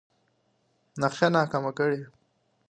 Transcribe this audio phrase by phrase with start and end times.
[1.01, 2.01] نقشه ناکامه کړي.